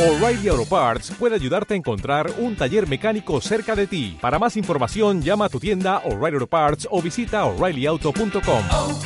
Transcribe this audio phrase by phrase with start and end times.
[0.00, 4.16] O'Reilly Auto Parts puede ayudarte a encontrar un taller mecánico cerca de ti.
[4.18, 8.64] Para más información, llama a tu tienda O'Reilly Auto Parts o visita oreillyauto.com.
[8.72, 8.98] oh,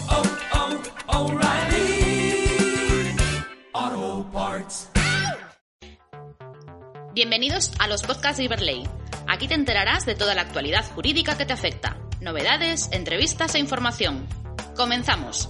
[3.83, 4.89] oh, Parts.
[7.13, 8.85] Bienvenidos a los podcasts de Iberley.
[9.27, 14.29] Aquí te enterarás de toda la actualidad jurídica que te afecta, novedades, entrevistas e información.
[14.77, 15.49] Comenzamos.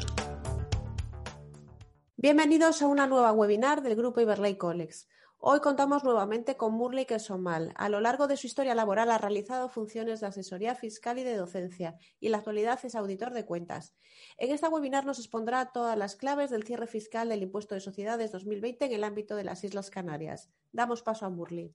[2.17, 5.07] Bienvenidos a una nueva webinar del grupo Iberley Colex.
[5.47, 7.75] Hoy contamos nuevamente con Murley Somal.
[7.77, 11.37] A lo largo de su historia laboral ha realizado funciones de asesoría fiscal y de
[11.37, 13.95] docencia y en la actualidad es auditor de cuentas.
[14.39, 18.33] En esta webinar nos expondrá todas las claves del cierre fiscal del impuesto de sociedades
[18.33, 20.49] 2020 en el ámbito de las Islas Canarias.
[20.73, 21.75] Damos paso a Murley.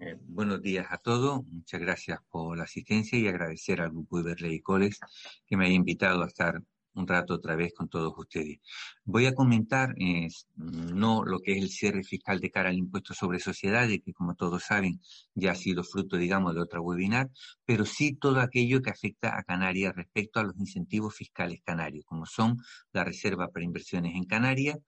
[0.00, 4.60] Eh, buenos días a todos, muchas gracias por la asistencia y agradecer al grupo Iberley
[4.62, 4.98] Colex
[5.46, 6.60] que me haya invitado a estar
[6.94, 8.58] un rato otra vez con todos ustedes.
[9.04, 13.14] Voy a comentar eh, no lo que es el cierre fiscal de cara al impuesto
[13.14, 15.00] sobre sociedades, que como todos saben
[15.34, 17.30] ya ha sido fruto, digamos, de otra webinar,
[17.64, 22.26] pero sí todo aquello que afecta a Canarias respecto a los incentivos fiscales canarios, como
[22.26, 22.56] son
[22.92, 24.78] la Reserva para Inversiones en Canarias,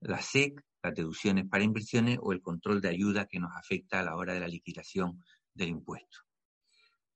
[0.00, 4.02] la SEC, las deducciones para inversiones o el control de ayuda que nos afecta a
[4.02, 6.18] la hora de la liquidación del impuesto.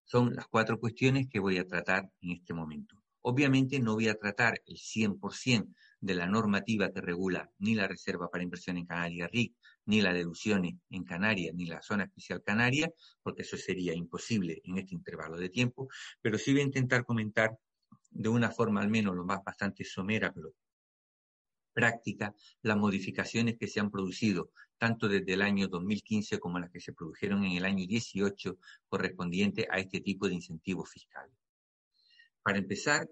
[0.05, 2.98] Son las cuatro cuestiones que voy a tratar en este momento.
[3.23, 8.31] Obviamente no voy a tratar el 100% de la normativa que regula ni la Reserva
[8.31, 9.55] para Inversión en Canarias RIC,
[9.87, 12.91] ni las deducciones en Canarias, ni la Zona Especial Canaria,
[13.23, 15.89] porque eso sería imposible en este intervalo de tiempo,
[16.21, 17.59] pero sí voy a intentar comentar
[18.11, 20.55] de una forma al menos lo más bastante somera, pero
[21.73, 26.81] práctica, las modificaciones que se han producido tanto desde el año 2015 como las que
[26.81, 31.38] se produjeron en el año 18 correspondiente a este tipo de incentivos fiscales.
[32.49, 33.11] Para empezar,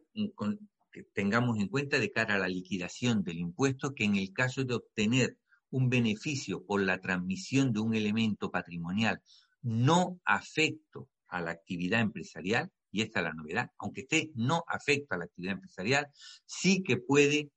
[0.91, 4.65] que tengamos en cuenta de cara a la liquidación del impuesto que en el caso
[4.65, 5.37] de obtener
[5.69, 9.21] un beneficio por la transmisión de un elemento patrimonial
[9.61, 15.17] no afecto a la actividad empresarial, y esta es la novedad, aunque esté no afecta
[15.17, 16.07] a la actividad empresarial,
[16.47, 17.51] sí que puede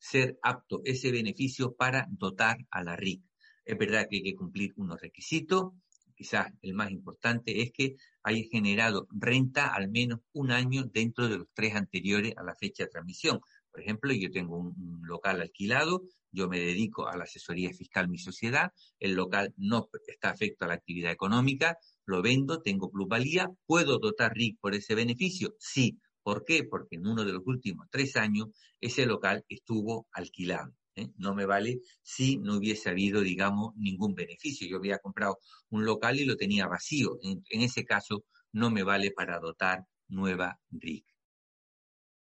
[0.00, 3.22] ser apto ese beneficio para dotar a la RIC.
[3.64, 5.74] Es verdad que hay que cumplir unos requisitos,
[6.20, 11.38] quizás el más importante es que haya generado renta al menos un año dentro de
[11.38, 13.40] los tres anteriores a la fecha de transmisión.
[13.72, 18.18] Por ejemplo, yo tengo un, local alquilado, yo me dedico a la asesoría fiscal mi
[18.18, 23.98] sociedad, el local no está afecto a la actividad económica, lo vendo, tengo plusvalía, ¿puedo
[23.98, 25.56] dotar RIC por ese beneficio?
[25.58, 25.98] Sí.
[26.22, 26.64] ¿Por qué?
[26.64, 28.48] Porque en uno de los últimos tres años
[28.78, 30.74] ese local estuvo alquilado.
[31.00, 31.12] ¿Eh?
[31.16, 34.68] No me vale si no hubiese habido, digamos, ningún beneficio.
[34.68, 35.38] Yo había comprado
[35.70, 37.18] un local y lo tenía vacío.
[37.22, 41.04] En, ese caso, no me vale para dotar nueva RIC.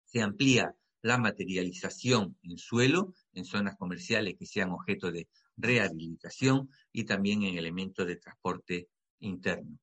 [0.05, 7.05] Se amplía la materialización en suelo, en zonas comerciales que sean objeto de rehabilitación y
[7.05, 9.79] también en elementos de transporte interno.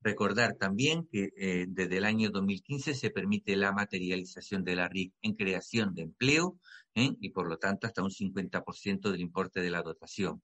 [0.00, 5.14] Recordar también que eh, desde el año 2015 se permite la materialización de la RIC
[5.22, 6.58] en creación de empleo
[6.94, 7.10] ¿eh?
[7.20, 10.42] y por lo tanto hasta un 50% del importe de la dotación.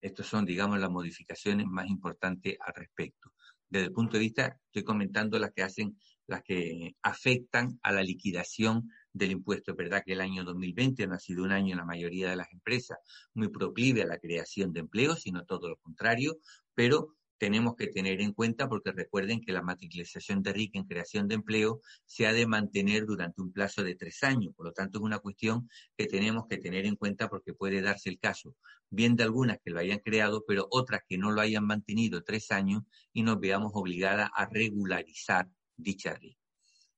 [0.00, 3.32] Estas son, digamos, las modificaciones más importantes al respecto.
[3.68, 8.02] Desde el punto de vista, estoy comentando las que hacen, las que afectan a la
[8.02, 9.70] liquidación del impuesto.
[9.70, 12.36] Es verdad que el año 2020 no ha sido un año en la mayoría de
[12.36, 12.98] las empresas
[13.32, 16.36] muy proclive a la creación de empleo, sino todo lo contrario,
[16.74, 21.28] pero tenemos que tener en cuenta porque recuerden que la matriculación de RIC en creación
[21.28, 24.54] de empleo se ha de mantener durante un plazo de tres años.
[24.54, 28.08] Por lo tanto, es una cuestión que tenemos que tener en cuenta porque puede darse
[28.08, 28.56] el caso,
[28.90, 32.50] bien de algunas que lo hayan creado, pero otras que no lo hayan mantenido tres
[32.50, 36.38] años y nos veamos obligadas a regularizar dicha RIC.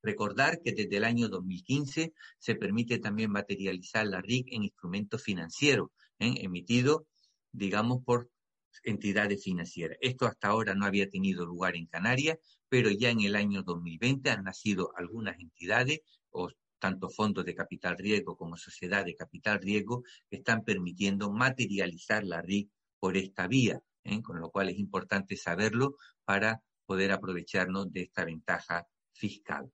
[0.02, 5.88] Recordar que desde el año 2015 se permite también materializar la RIC en instrumentos financieros,
[6.20, 6.34] ¿eh?
[6.42, 7.02] emitidos,
[7.50, 8.30] digamos, por
[8.82, 9.98] entidades financieras.
[10.00, 12.38] Esto hasta ahora no había tenido lugar en Canarias,
[12.68, 16.00] pero ya en el año 2020 han nacido algunas entidades,
[16.30, 16.48] o
[16.78, 22.42] tanto fondos de capital riesgo como sociedad de capital riesgo, que están permitiendo materializar la
[22.42, 24.22] RIC por esta vía, ¿eh?
[24.22, 29.72] con lo cual es importante saberlo para poder aprovecharnos de esta ventaja fiscal.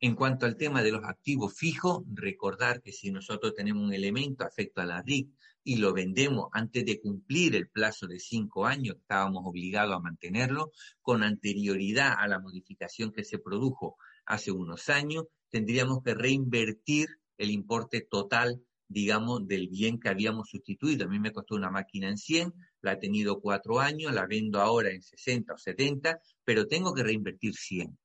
[0.00, 4.44] En cuanto al tema de los activos fijos, recordar que si nosotros tenemos un elemento
[4.44, 5.28] afecto a la RIC
[5.64, 10.70] y lo vendemos antes de cumplir el plazo de cinco años, estábamos obligados a mantenerlo,
[11.02, 17.50] con anterioridad a la modificación que se produjo hace unos años, tendríamos que reinvertir el
[17.50, 21.06] importe total, digamos, del bien que habíamos sustituido.
[21.06, 24.60] A mí me costó una máquina en 100, la he tenido cuatro años, la vendo
[24.60, 27.98] ahora en 60 o 70, pero tengo que reinvertir 100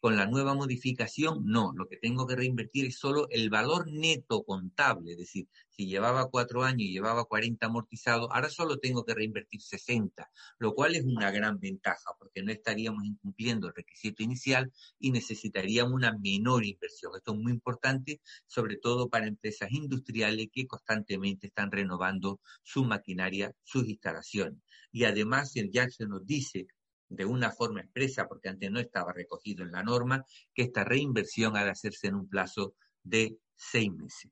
[0.00, 4.44] Con la nueva modificación, no, lo que tengo que reinvertir es solo el valor neto
[4.44, 9.14] contable, es decir, si llevaba cuatro años y llevaba 40 amortizados, ahora solo tengo que
[9.14, 14.72] reinvertir 60, lo cual es una gran ventaja porque no estaríamos incumpliendo el requisito inicial
[14.98, 17.12] y necesitaríamos una menor inversión.
[17.14, 23.52] Esto es muy importante, sobre todo para empresas industriales que constantemente están renovando su maquinaria,
[23.64, 24.60] sus instalaciones.
[24.92, 26.66] Y además ya se nos dice
[27.10, 30.24] de una forma expresa, porque antes no estaba recogido en la norma,
[30.54, 34.30] que esta reinversión ha de hacerse en un plazo de seis meses.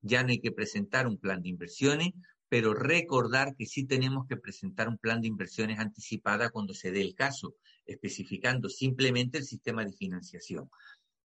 [0.00, 2.12] Ya no hay que presentar un plan de inversiones,
[2.48, 7.02] pero recordar que sí tenemos que presentar un plan de inversiones anticipada cuando se dé
[7.02, 10.70] el caso, especificando simplemente el sistema de financiación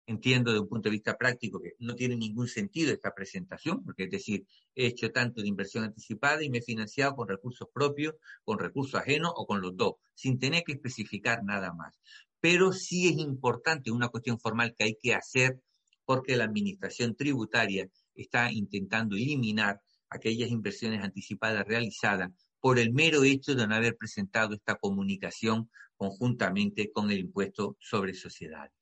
[0.06, 4.04] entiendo de un punto de vista práctico que no tiene ningún sentido esta presentación, porque
[4.04, 8.14] es decir, he hecho tanto de inversión anticipada y me he financiado con recursos propios,
[8.44, 12.00] con recursos ajenos o con los dos, sin tener que especificar nada más.
[12.40, 15.60] Pero sí es importante una cuestión formal que hay que hacer
[16.04, 23.54] porque la administración tributaria está intentando eliminar aquellas inversiones anticipadas realizadas por el mero hecho
[23.54, 28.81] de no haber presentado esta comunicación conjuntamente con el impuesto sobre sociedades.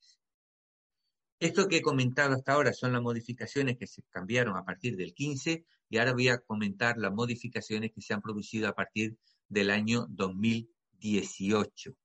[1.41, 5.15] Esto que he comentado hasta ahora son las modificaciones que se cambiaron a partir del
[5.15, 9.17] 15 y ahora voy a comentar las modificaciones que se han producido a partir
[9.49, 11.97] del año 2018.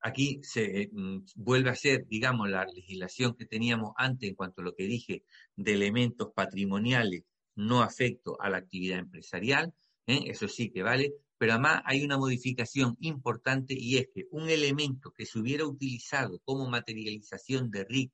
[0.00, 4.64] Aquí se mm, vuelve a ser, digamos, la legislación que teníamos antes en cuanto a
[4.64, 5.24] lo que dije
[5.54, 7.24] de elementos patrimoniales
[7.56, 9.74] no afecto a la actividad empresarial.
[10.06, 10.22] ¿eh?
[10.28, 15.12] Eso sí que vale, pero además hay una modificación importante y es que un elemento
[15.12, 18.12] que se hubiera utilizado como materialización de RIC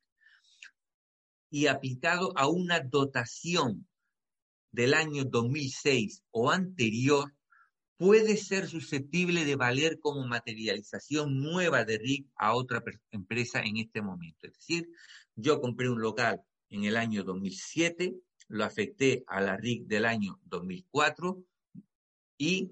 [1.49, 3.87] y aplicado a una dotación
[4.71, 7.33] del año 2006 o anterior,
[7.95, 14.01] puede ser susceptible de valer como materialización nueva de RIC a otra empresa en este
[14.01, 14.47] momento.
[14.47, 14.89] Es decir,
[15.35, 18.15] yo compré un local en el año 2007,
[18.47, 21.43] lo afecté a la RIC del año 2004
[22.37, 22.71] y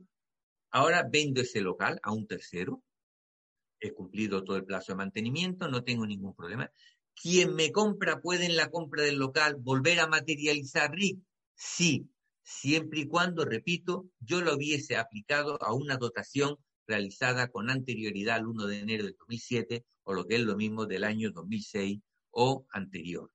[0.71, 2.83] Ahora vendo ese local a un tercero,
[3.79, 6.71] he cumplido todo el plazo de mantenimiento, no tengo ningún problema.
[7.13, 11.19] Quien me compra puede en la compra del local volver a materializar RIC.
[11.56, 12.09] Sí,
[12.41, 16.57] siempre y cuando, repito, yo lo hubiese aplicado a una dotación
[16.88, 20.85] realizada con anterioridad al 1 de enero de 2007 o lo que es lo mismo
[20.85, 22.00] del año 2006
[22.31, 23.29] o anterior.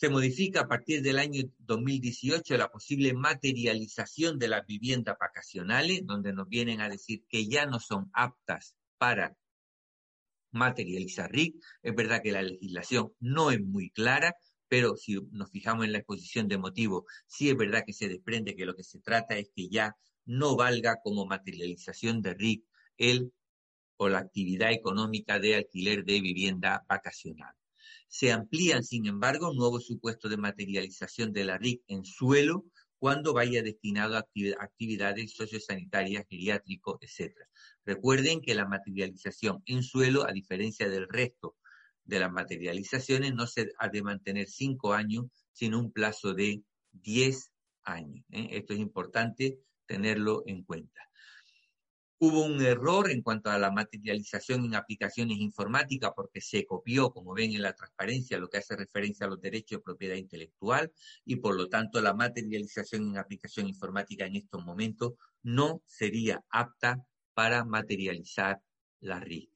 [0.00, 6.32] Se modifica a partir del año 2018 la posible materialización de las viviendas vacacionales, donde
[6.32, 9.36] nos vienen a decir que ya no son aptas para
[10.52, 11.56] materializar RIC.
[11.82, 14.36] Es verdad que la legislación no es muy clara,
[14.68, 18.56] pero si nos fijamos en la exposición de motivos, sí es verdad que se desprende
[18.56, 22.64] que lo que se trata es que ya no valga como materialización de RIC
[22.96, 23.34] el
[23.98, 27.59] o la actividad económica de alquiler de vivienda vacacional.
[28.10, 32.64] Se amplían, sin embargo, nuevos supuestos de materialización de la RIC en suelo
[32.98, 34.26] cuando vaya destinado a
[34.58, 37.32] actividades sociosanitarias, geriátrico, etc.
[37.84, 41.56] Recuerden que la materialización en suelo, a diferencia del resto
[42.04, 47.52] de las materializaciones, no se ha de mantener cinco años, sino un plazo de diez
[47.84, 48.26] años.
[48.32, 48.48] ¿eh?
[48.50, 51.09] Esto es importante tenerlo en cuenta.
[52.22, 57.32] Hubo un error en cuanto a la materialización en aplicaciones informáticas porque se copió, como
[57.32, 60.92] ven en la transparencia, lo que hace referencia a los derechos de propiedad intelectual
[61.24, 67.02] y por lo tanto la materialización en aplicación informática en estos momentos no sería apta
[67.32, 68.60] para materializar
[69.00, 69.50] la RIC.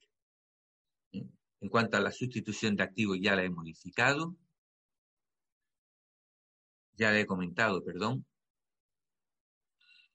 [1.11, 4.35] En cuanto a la sustitución de activos ya la he modificado,
[6.95, 8.25] ya la he comentado, perdón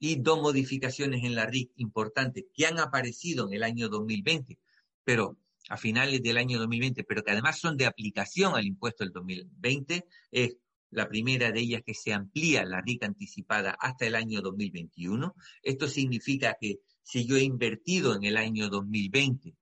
[0.00, 4.58] y dos modificaciones en la RIC importantes que han aparecido en el año 2020,
[5.04, 5.36] pero
[5.68, 10.06] a finales del año 2020, pero que además son de aplicación al impuesto del 2020,
[10.32, 10.56] es
[10.90, 15.34] la primera de ellas que se amplía la RIC anticipada hasta el año 2021.
[15.62, 19.54] Esto significa que si yo he invertido en el año 2020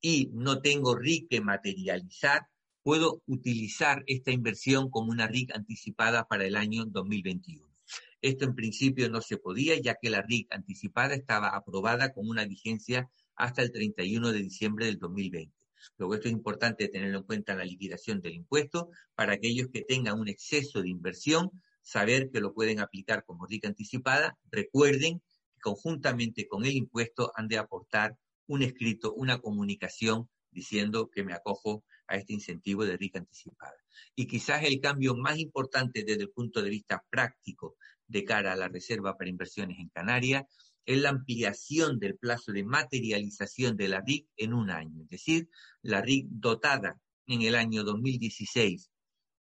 [0.00, 2.46] y no tengo RIC que materializar,
[2.82, 7.73] puedo utilizar esta inversión como una RIC anticipada para el año 2021.
[8.20, 12.46] Esto en principio no se podía, ya que la RIC anticipada estaba aprobada con una
[12.46, 15.52] vigencia hasta el 31 de diciembre del 2020.
[15.98, 19.82] Luego esto es importante tenerlo en cuenta en la liquidación del impuesto para aquellos que
[19.82, 21.50] tengan un exceso de inversión,
[21.82, 24.38] saber que lo pueden aplicar como RIC anticipada.
[24.50, 25.20] Recuerden
[25.54, 31.34] que conjuntamente con el impuesto han de aportar un escrito, una comunicación diciendo que me
[31.34, 33.76] acojo a este incentivo de RIC anticipada.
[34.14, 38.56] Y quizás el cambio más importante desde el punto de vista práctico de cara a
[38.56, 40.44] la reserva para inversiones en Canarias
[40.86, 45.02] es la ampliación del plazo de materialización de la RIC en un año.
[45.02, 45.48] Es decir,
[45.82, 48.90] la RIC dotada en el año 2016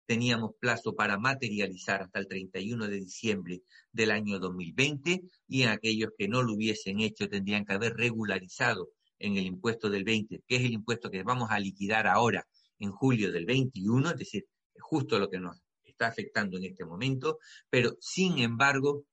[0.06, 3.62] teníamos plazo para materializar hasta el 31 de diciembre
[3.92, 8.90] del año 2020 y aquellos que no lo hubiesen hecho tendrían que haber regularizado
[9.20, 12.48] en el impuesto del 20, que es el impuesto que vamos a liquidar ahora
[12.80, 14.46] en julio del 21, es decir,
[14.80, 19.04] justo lo que nos está afectando en este momento, pero sin embargo,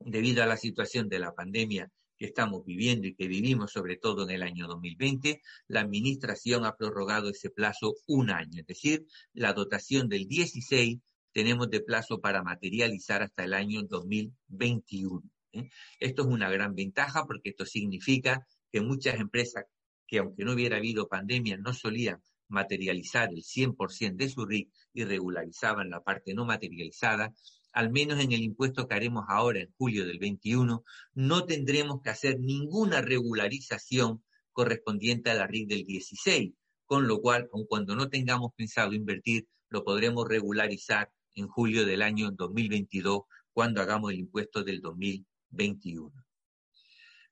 [0.00, 4.24] debido a la situación de la pandemia que estamos viviendo y que vivimos sobre todo
[4.24, 9.52] en el año 2020, la Administración ha prorrogado ese plazo un año, es decir, la
[9.52, 10.98] dotación del 16
[11.32, 15.22] tenemos de plazo para materializar hasta el año 2021.
[15.52, 15.68] ¿eh?
[15.98, 19.66] Esto es una gran ventaja porque esto significa que muchas empresas
[20.06, 25.04] que aunque no hubiera habido pandemia no solían materializar el 100% de su RIC y
[25.04, 27.34] regularizaban la parte no materializada,
[27.72, 32.10] al menos en el impuesto que haremos ahora en julio del 21, no tendremos que
[32.10, 36.52] hacer ninguna regularización correspondiente a la RIC del 16,
[36.84, 42.02] con lo cual, aun cuando no tengamos pensado invertir, lo podremos regularizar en julio del
[42.02, 43.22] año 2022,
[43.54, 46.12] cuando hagamos el impuesto del 2021.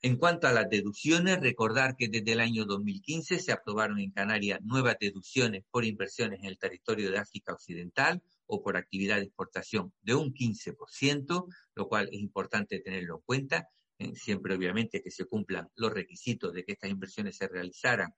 [0.02, 4.60] En cuanto a las deducciones, recordar que desde el año 2015 se aprobaron en Canarias
[4.62, 9.92] nuevas deducciones por inversiones en el territorio de África Occidental o por actividad de exportación
[10.00, 15.26] de un 15%, lo cual es importante tenerlo en cuenta, eh, siempre obviamente que se
[15.26, 18.14] cumplan los requisitos de que estas inversiones se realizaran,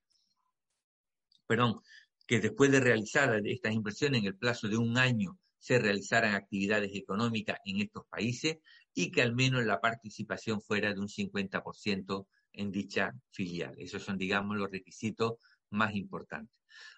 [1.49, 1.81] perdón,
[2.29, 6.93] que después de realizar estas inversiones en el plazo de un año se realizaran actividades
[6.95, 8.59] económicas en estos países
[8.95, 13.75] y que al menos la participación fuera de un 50% en dicha filial.
[13.79, 15.35] Esos son, digamos, los requisitos
[15.71, 16.55] más importantes.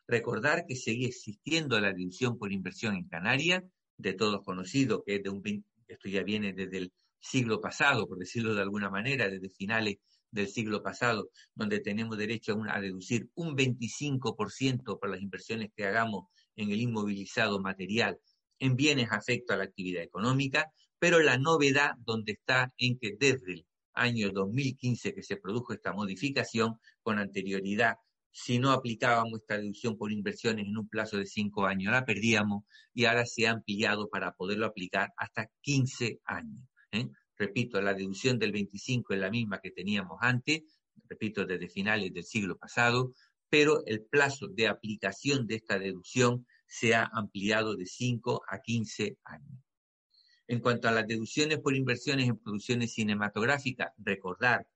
[0.06, 3.62] Recordar que sigue existiendo la deducción por inversión en Canarias,
[3.96, 5.42] de todos conocido, que es de un,
[5.86, 9.96] esto ya viene desde el siglo pasado, por decirlo de alguna manera, desde finales
[10.30, 15.86] del siglo pasado, donde tenemos derecho a, a deducir un 25% por las inversiones que
[15.86, 18.18] hagamos en el inmovilizado material
[18.58, 20.72] en bienes afecto a la actividad económica,
[21.04, 25.92] pero la novedad donde está en que desde el año 2015 que se produjo esta
[25.92, 27.96] modificación, con anterioridad,
[28.30, 32.64] si no aplicábamos esta deducción por inversiones en un plazo de cinco años, la perdíamos
[32.94, 36.64] y ahora se ha ampliado para poderlo aplicar hasta 15 años.
[36.92, 37.06] ¿eh?
[37.36, 40.62] Repito, la deducción del 25 es la misma que teníamos antes,
[41.06, 43.12] repito, desde finales del siglo pasado,
[43.50, 49.18] pero el plazo de aplicación de esta deducción se ha ampliado de 5 a 15
[49.24, 49.64] años.
[50.46, 54.66] En cuanto a las deducciones por inversiones en producciones cinematográficas, recordar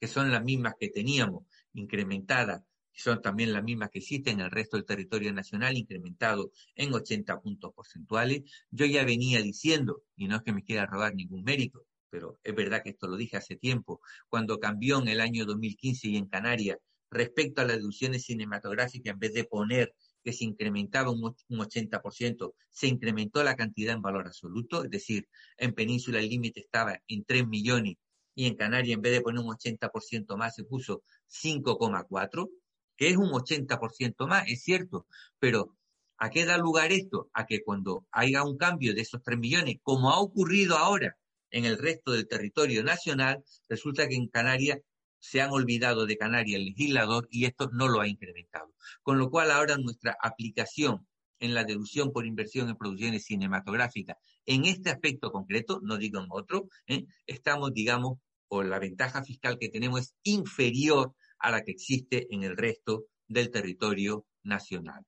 [0.00, 4.46] que son las mismas que teníamos, incrementadas, y son también las mismas que existen en
[4.46, 8.42] el resto del territorio nacional, incrementado en 80 puntos porcentuales.
[8.70, 12.54] Yo ya venía diciendo, y no es que me quiera robar ningún mérito, pero es
[12.54, 16.26] verdad que esto lo dije hace tiempo, cuando cambió en el año 2015 y en
[16.26, 16.78] Canarias
[17.10, 19.94] respecto a las deducciones cinematográficas, en vez de poner
[20.24, 25.28] que se incrementaba un, 80%, se incrementó la cantidad en valor absoluto, es decir,
[25.58, 27.96] en Península el límite estaba en 3 millones
[28.34, 32.48] y en Canarias en vez de poner un 80% más se puso 5,4,
[32.96, 35.06] que es un 80% más, es cierto,
[35.38, 35.76] pero
[36.16, 37.28] ¿a qué da lugar esto?
[37.34, 41.16] A que cuando haya un cambio de esos 3 millones, como ha ocurrido ahora
[41.50, 44.78] en el resto del territorio nacional, resulta que en Canarias
[45.24, 48.74] se han olvidado de Canarias el legislador y esto no lo ha incrementado.
[49.02, 51.06] Con lo cual ahora nuestra aplicación
[51.40, 56.26] en la deducción por inversión en producciones cinematográficas, en este aspecto concreto, no digo en
[56.28, 57.06] otro, ¿eh?
[57.26, 62.44] estamos, digamos, o la ventaja fiscal que tenemos es inferior a la que existe en
[62.44, 65.06] el resto del territorio nacional.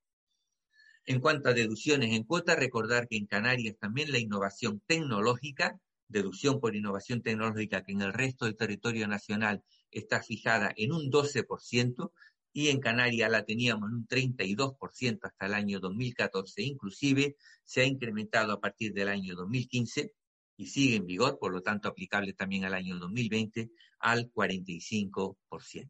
[1.05, 6.59] En cuanto a deducciones en cuota, recordar que en Canarias también la innovación tecnológica, deducción
[6.59, 12.11] por innovación tecnológica que en el resto del territorio nacional está fijada en un 12%
[12.53, 16.63] y en Canarias la teníamos en un 32% hasta el año 2014.
[16.63, 20.13] Inclusive se ha incrementado a partir del año 2015
[20.57, 25.89] y sigue en vigor, por lo tanto aplicable también al año 2020, al 45%.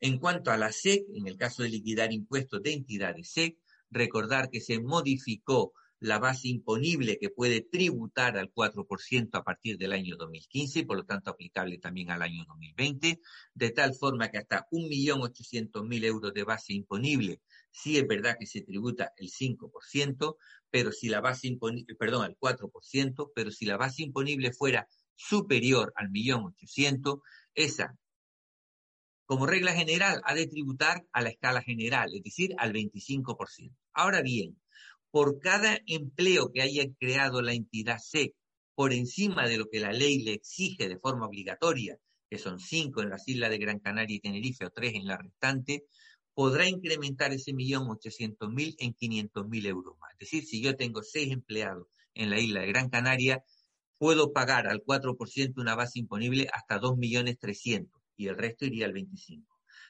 [0.00, 3.58] En cuanto a la SEC, en el caso de liquidar impuestos de entidades SEC,
[3.90, 9.92] recordar que se modificó la base imponible que puede tributar al 4% a partir del
[9.92, 13.20] año 2015 y por lo tanto aplicable también al año 2020,
[13.54, 18.62] de tal forma que hasta 1.800.000 euros de base imponible, sí es verdad que se
[18.62, 20.36] tributa el 5%,
[20.70, 25.92] pero si la base imponible, perdón, al 4%, pero si la base imponible fuera superior
[25.96, 27.20] al 1.800.000,
[27.54, 27.94] esa
[29.26, 33.72] como regla general, ha de tributar a la escala general, es decir, al 25%.
[33.92, 34.60] Ahora bien,
[35.10, 38.34] por cada empleo que haya creado la entidad SEC
[38.74, 41.98] por encima de lo que la ley le exige de forma obligatoria,
[42.30, 45.16] que son cinco en las islas de Gran Canaria y Tenerife o tres en la
[45.16, 45.84] restante,
[46.32, 50.12] podrá incrementar ese millón ochocientos mil en quinientos mil euros más.
[50.12, 53.44] Es decir, si yo tengo seis empleados en la isla de Gran Canaria,
[53.98, 58.86] puedo pagar al 4% una base imponible hasta dos millones trescientos y el resto iría
[58.86, 59.46] al 25.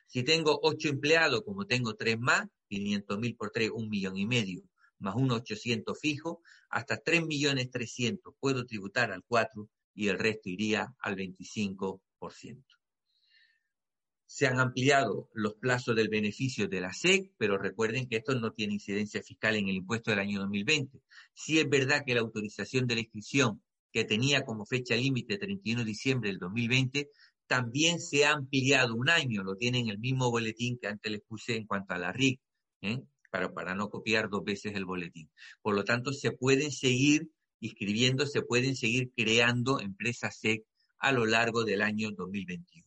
[0.06, 4.26] Si tengo ocho empleados, como tengo tres más, quinientos mil por tres, un millón y
[4.26, 4.64] medio,
[5.00, 10.48] más un 800 fijo, hasta tres millones trescientos puedo tributar al 4 y el resto
[10.48, 12.00] iría al 25%.
[14.26, 18.52] Se han ampliado los plazos del beneficio de la SEC, pero recuerden que esto no
[18.52, 21.02] tiene incidencia fiscal en el impuesto del año 2020.
[21.34, 23.60] Sí es verdad que la autorización de la inscripción,
[23.92, 27.10] que tenía como fecha límite 31 de diciembre del 2020,
[27.48, 31.22] también se ha ampliado un año, lo tienen en el mismo boletín que antes les
[31.22, 32.40] puse en cuanto a la RIC,
[32.82, 33.02] ¿eh?
[33.30, 35.30] Para, para no copiar dos veces el boletín.
[35.62, 40.64] Por lo tanto, se pueden seguir inscribiendo, se pueden seguir creando empresas SEC
[40.98, 42.86] a lo largo del año 2021.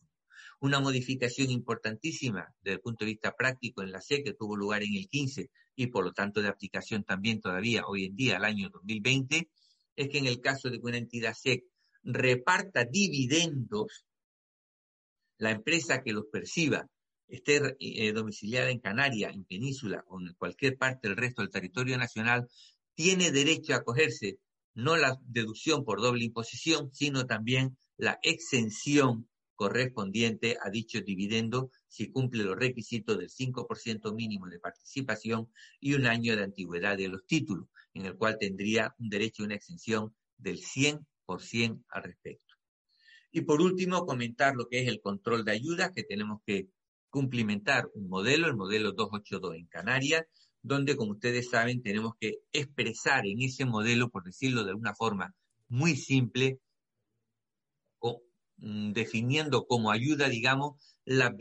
[0.60, 4.82] Una modificación importantísima desde el punto de vista práctico en la SEC que tuvo lugar
[4.82, 8.44] en el 15 y por lo tanto de aplicación también todavía hoy en día, al
[8.44, 9.50] año 2020,
[9.96, 11.64] es que en el caso de que una entidad SEC
[12.02, 14.06] reparta dividendos,
[15.38, 16.88] la empresa que los perciba
[17.28, 21.96] esté eh, domiciliada en Canarias, en Península o en cualquier parte del resto del territorio
[21.98, 22.48] nacional,
[22.94, 24.38] tiene derecho a acogerse
[24.74, 32.10] no la deducción por doble imposición, sino también la exención correspondiente a dicho dividendo si
[32.10, 35.48] cumple los requisitos del 5% mínimo de participación
[35.80, 39.46] y un año de antigüedad de los títulos, en el cual tendría un derecho a
[39.46, 42.54] una exención del 100% al respecto.
[43.30, 46.68] Y por último, comentar lo que es el control de ayudas, que tenemos que
[47.14, 50.24] cumplimentar un modelo, el modelo 282 en Canarias,
[50.62, 55.34] donde, como ustedes saben, tenemos que expresar en ese modelo, por decirlo de alguna forma
[55.68, 56.58] muy simple,
[58.58, 61.32] Mm, definiendo como ayuda, digamos, las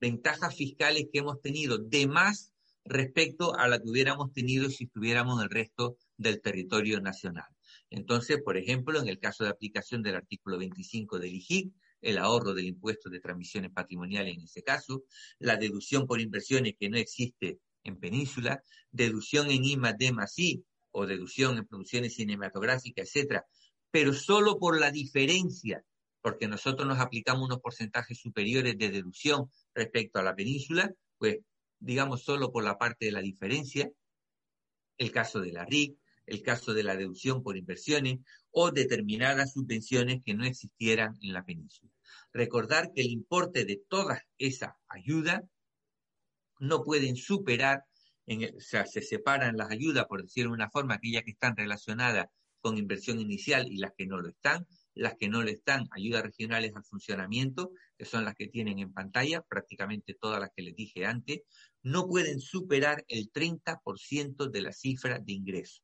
[0.00, 2.52] ventajas fiscales que hemos tenido de más
[2.84, 7.48] respecto a la que hubiéramos tenido si estuviéramos en el resto del territorio nacional.
[7.90, 12.54] Entonces, por ejemplo, en el caso de aplicación del artículo 25 del IGIC, el ahorro
[12.54, 15.04] del impuesto de transmisiones patrimoniales en ese caso,
[15.38, 21.06] la deducción por inversiones que no existe en península, deducción en I más D o
[21.06, 23.46] deducción en producciones cinematográficas, etcétera,
[23.90, 25.84] pero solo por la diferencia,
[26.20, 31.38] porque nosotros nos aplicamos unos porcentajes superiores de deducción respecto a la península, pues
[31.78, 33.90] digamos solo por la parte de la diferencia,
[34.98, 35.96] el caso de la RIC,
[36.28, 38.18] el caso de la deducción por inversiones
[38.50, 41.92] o determinadas subvenciones que no existieran en la península.
[42.32, 45.42] Recordar que el importe de todas esas ayudas
[46.60, 47.84] no pueden superar,
[48.26, 52.26] o sea, se separan las ayudas, por decirlo de una forma, aquellas que están relacionadas
[52.60, 54.66] con inversión inicial y las que no lo están.
[54.94, 58.92] Las que no lo están, ayudas regionales al funcionamiento, que son las que tienen en
[58.92, 61.42] pantalla, prácticamente todas las que les dije antes,
[61.82, 65.82] no pueden superar el 30% de la cifra de ingreso.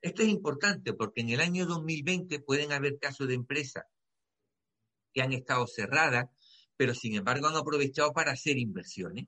[0.00, 3.84] Esto es importante porque en el año 2020 pueden haber casos de empresas
[5.12, 6.26] que han estado cerradas,
[6.76, 9.26] pero sin embargo han aprovechado para hacer inversiones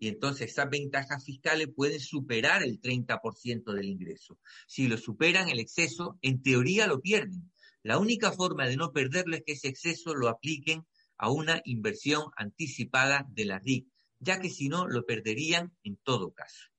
[0.00, 4.38] y entonces esas ventajas fiscales pueden superar el 30% del ingreso.
[4.66, 7.52] Si lo superan el exceso, en teoría lo pierden.
[7.82, 10.86] La única forma de no perderlo es que ese exceso lo apliquen
[11.18, 13.86] a una inversión anticipada de la RIC,
[14.18, 16.70] ya que si no lo perderían en todo caso.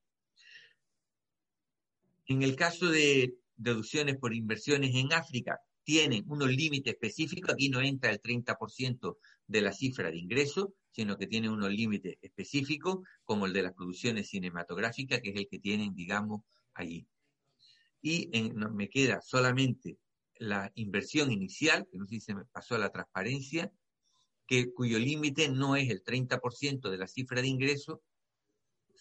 [2.31, 7.81] En el caso de deducciones por inversiones en África, tienen unos límites específicos, aquí no
[7.81, 9.17] entra el 30%
[9.47, 13.73] de la cifra de ingreso, sino que tiene unos límites específicos, como el de las
[13.73, 17.05] producciones cinematográficas, que es el que tienen, digamos, allí.
[18.01, 19.97] Y me queda solamente
[20.35, 23.73] la inversión inicial, que no sé si se me pasó a la transparencia,
[24.47, 28.01] que, cuyo límite no es el 30% de la cifra de ingreso,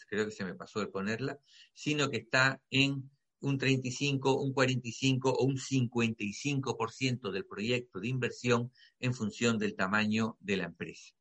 [0.09, 1.39] creo que se me pasó de ponerla,
[1.73, 3.09] sino que está en
[3.41, 10.37] un 35, un 45 o un 55% del proyecto de inversión en función del tamaño
[10.41, 11.15] de la empresa.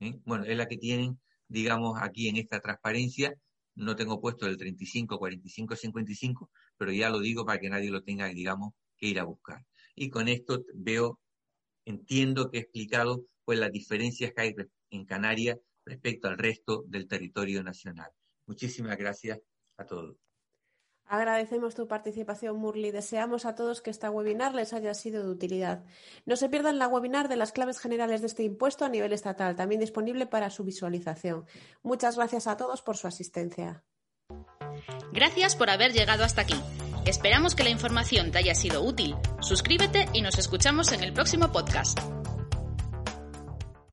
[0.00, 0.18] ¿eh?
[0.24, 3.34] Bueno, es la que tienen, digamos, aquí en esta transparencia.
[3.74, 8.02] No tengo puesto el 35, 45, 55, pero ya lo digo para que nadie lo
[8.02, 9.64] tenga, digamos, que ir a buscar.
[9.94, 11.20] Y con esto veo,
[11.84, 14.54] entiendo que he explicado pues las diferencias que hay
[14.90, 18.10] en Canarias respecto al resto del territorio nacional.
[18.46, 19.40] Muchísimas gracias
[19.76, 20.29] a todos.
[21.10, 22.92] Agradecemos tu participación, Murli.
[22.92, 25.82] Deseamos a todos que esta webinar les haya sido de utilidad.
[26.24, 29.56] No se pierdan la webinar de las claves generales de este impuesto a nivel estatal,
[29.56, 31.46] también disponible para su visualización.
[31.82, 33.82] Muchas gracias a todos por su asistencia.
[35.12, 36.54] Gracias por haber llegado hasta aquí.
[37.04, 39.16] Esperamos que la información te haya sido útil.
[39.40, 41.98] Suscríbete y nos escuchamos en el próximo podcast.